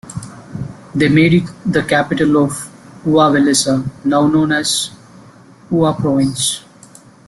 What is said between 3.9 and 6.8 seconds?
now known as the Uva Province.